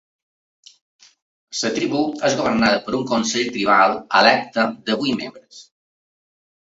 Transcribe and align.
La 1.57 1.71
tribu 1.75 1.99
és 2.29 2.37
governada 2.39 2.81
per 2.87 2.95
un 3.01 3.03
consell 3.11 3.53
tribal 3.59 3.95
electe 4.23 4.67
de 4.89 4.97
vuit 5.03 5.19
membres. 5.21 5.61